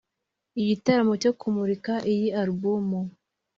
Igitaramo 0.61 1.13
cyo 1.21 1.31
kumurika 1.39 1.93
iyi 2.13 2.27
alubumu 2.39 2.99